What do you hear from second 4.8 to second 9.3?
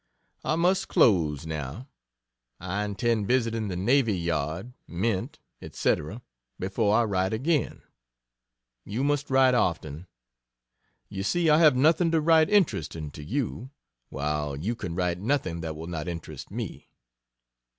Mint, etc., before I write again. You must